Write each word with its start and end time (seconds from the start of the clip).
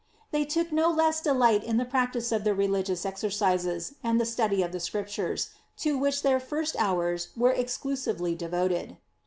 They 0.31 0.45
took 0.45 0.71
no 0.71 0.89
less 0.89 1.21
delight 1.21 1.63
in 1.63 1.77
the 1.77 1.85
practice 1.85 2.31
of 2.31 2.43
their 2.43 2.55
leligious 2.55 3.05
exercises 3.05 3.93
and 4.03 4.19
the 4.19 4.25
study 4.25 4.63
of 4.63 4.71
the 4.71 4.79
Scriptures, 4.79 5.51
to 5.77 5.95
which 5.95 6.23
their 6.23 6.39
first 6.39 6.75
hours 6.79 7.27
were 7.37 7.51
exclusively 7.51 8.33
devoted. 8.33 8.97